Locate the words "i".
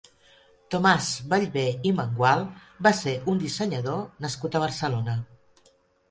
1.89-1.91